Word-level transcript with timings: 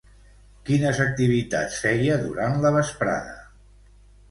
Quines 0.69 1.01
activitats 1.03 1.77
feia 1.83 2.17
durant 2.23 2.59
la 2.65 2.73
vesprada? 2.79 3.39